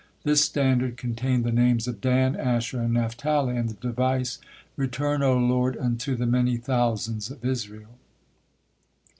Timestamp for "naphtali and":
2.95-3.69